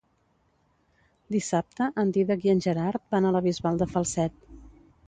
Dissabte 1.35 1.91
en 2.05 2.15
Dídac 2.17 2.49
i 2.49 2.53
en 2.55 2.65
Gerard 2.69 3.07
van 3.17 3.29
a 3.31 3.39
la 3.39 3.45
Bisbal 3.51 3.81
de 3.85 3.91
Falset. 3.97 4.43